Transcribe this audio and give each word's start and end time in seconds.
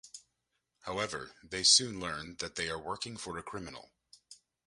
However, 0.79 1.35
they 1.43 1.61
soon 1.61 1.99
learn 1.99 2.37
that 2.37 2.55
they 2.55 2.67
are 2.71 2.79
working 2.81 3.17
for 3.17 3.37
a 3.37 3.43
criminal. 3.43 3.91